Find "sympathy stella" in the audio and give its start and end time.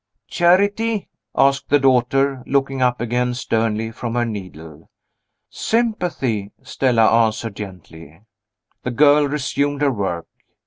5.51-7.05